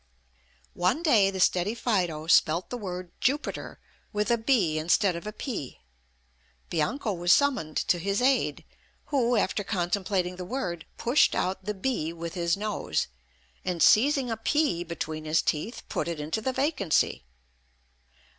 [0.73, 3.79] One day, the steady Fido spelt the word Jupiter
[4.11, 5.77] with a b instead of a p;
[6.71, 8.65] Bianco was summoned to his aid,
[9.13, 13.09] who, after contemplating the word, pushed out the b with his nose,
[13.63, 17.23] and seizing a p between his teeth, put it into the vacancy.